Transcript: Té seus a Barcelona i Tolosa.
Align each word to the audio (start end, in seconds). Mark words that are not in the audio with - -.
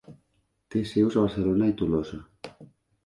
Té 0.75 0.81
seus 0.91 1.17
a 1.21 1.25
Barcelona 1.25 1.69
i 1.73 1.77
Tolosa. 1.83 2.21